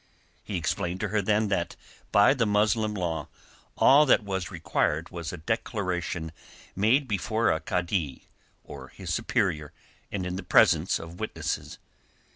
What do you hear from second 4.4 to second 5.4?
required was a